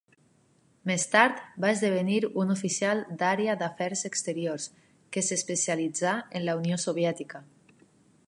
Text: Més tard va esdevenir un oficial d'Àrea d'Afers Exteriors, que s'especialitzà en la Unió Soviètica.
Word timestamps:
Més 0.91 1.03
tard 1.15 1.41
va 1.65 1.69
esdevenir 1.75 2.15
un 2.43 2.53
oficial 2.53 3.03
d'Àrea 3.19 3.55
d'Afers 3.59 4.03
Exteriors, 4.09 4.65
que 5.17 5.23
s'especialitzà 5.29 6.15
en 6.41 6.45
la 6.49 6.57
Unió 6.63 6.81
Soviètica. 6.87 7.43